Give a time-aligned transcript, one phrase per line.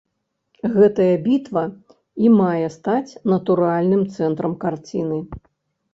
[0.77, 1.63] Гэтая бітва
[2.25, 5.19] і мае стаць натуральным цэнтрам карціны.